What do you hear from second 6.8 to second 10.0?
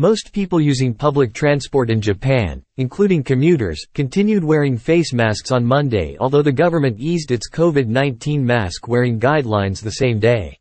eased its COVID-19 mask wearing guidelines the